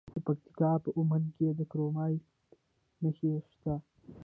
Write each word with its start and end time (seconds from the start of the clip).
د 0.13 0.15
پکتیکا 0.25 0.71
په 0.83 0.89
اومنه 0.97 1.29
کې 1.35 1.47
د 1.59 1.61
کرومایټ 1.71 2.23
نښې 3.03 3.33
شته. 3.53 3.75